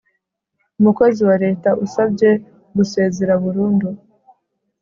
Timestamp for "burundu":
3.43-3.87